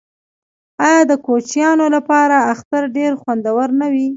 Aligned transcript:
آیا 0.87 1.01
د 1.11 1.13
کوچنیانو 1.25 1.85
لپاره 1.95 2.35
اختر 2.53 2.83
ډیر 2.97 3.11
خوندور 3.21 3.67
نه 3.79 3.87
وي؟ 3.93 4.07